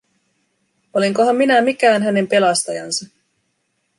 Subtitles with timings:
[0.93, 3.05] Olinkohan minä mikään hänen pelastajansa?